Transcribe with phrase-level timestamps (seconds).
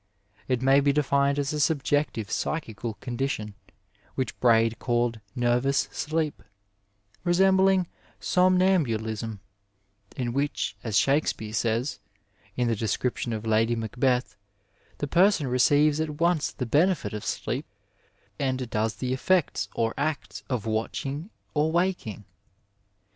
[0.47, 3.53] It may be defined as a subjective psychical condition,
[4.15, 6.41] which Braid called nervous sleep,
[7.23, 7.85] resembling
[8.19, 9.37] sonmambulism,
[10.15, 11.99] in which, as Shakespeare says,
[12.57, 14.35] in the description of Lady Macbeth,
[14.97, 17.67] the person receives at once the benefit of sleep
[18.39, 22.25] and does the effects or acts of watching or waking.